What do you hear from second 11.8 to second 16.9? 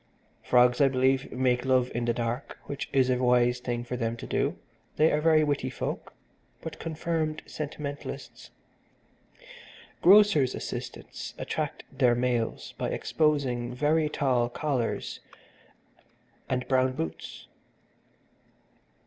their mates by exposing very tall collars and